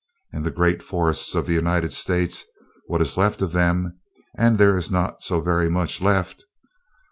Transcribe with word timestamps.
And 0.33 0.43
the 0.43 0.49
great 0.49 0.81
forests 0.81 1.35
of 1.35 1.45
the 1.45 1.53
United 1.53 1.93
States, 1.93 2.43
what 2.87 3.03
is 3.03 3.17
left 3.17 3.43
of 3.43 3.51
them 3.51 3.99
and 4.35 4.57
there 4.57 4.75
is 4.75 4.89
not 4.89 5.21
so 5.21 5.41
very 5.41 5.69
much 5.69 6.01
left. 6.01 6.43